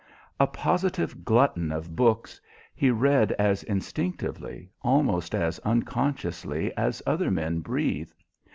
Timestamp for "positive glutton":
0.47-1.71